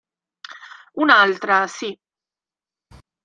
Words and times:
Un'altra, 1.03 1.59
sì. 1.67 1.91